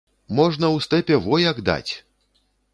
Можна 0.39 0.65
ў 0.75 0.85
стэпе 0.85 1.19
во 1.27 1.35
як 1.45 1.63
даць! 1.71 1.93